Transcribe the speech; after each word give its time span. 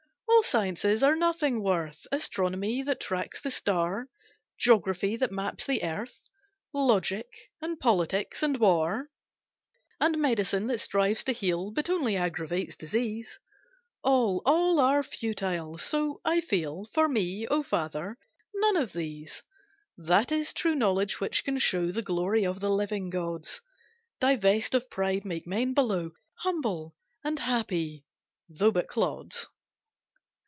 All 0.33 0.43
sciences 0.43 1.03
are 1.03 1.15
nothing 1.15 1.61
worth, 1.61 2.07
Astronomy 2.11 2.81
that 2.81 2.99
tracks 2.99 3.39
the 3.39 3.51
star, 3.51 4.07
Geography 4.57 5.15
that 5.15 5.31
maps 5.31 5.67
the 5.67 5.83
earth, 5.83 6.19
Logic, 6.73 7.27
and 7.61 7.79
Politics, 7.79 8.41
and 8.41 8.57
War, 8.59 9.11
"And 9.99 10.17
Medicine, 10.17 10.65
that 10.67 10.79
strives 10.81 11.23
to 11.25 11.31
heal 11.31 11.69
But 11.69 11.91
only 11.91 12.17
aggravates 12.17 12.75
disease, 12.75 13.39
All, 14.03 14.41
all 14.43 14.79
are 14.79 15.03
futile, 15.03 15.77
so 15.77 16.21
I 16.25 16.41
feel, 16.41 16.85
For 16.91 17.07
me, 17.07 17.45
O 17.47 17.61
father, 17.61 18.17
none 18.55 18.77
of 18.77 18.93
these. 18.93 19.43
That 19.95 20.31
is 20.31 20.53
true 20.53 20.75
knowledge 20.75 21.19
which 21.19 21.43
can 21.43 21.59
show 21.59 21.91
The 21.91 22.01
glory 22.01 22.45
of 22.45 22.59
the 22.59 22.71
living 22.71 23.11
gods, 23.11 23.61
Divest 24.19 24.73
of 24.73 24.89
pride, 24.89 25.23
make 25.23 25.45
men 25.45 25.75
below 25.75 26.11
Humble 26.39 26.95
and 27.23 27.37
happy, 27.37 28.05
though 28.49 28.71
but 28.71 28.87
clods. 28.87 29.47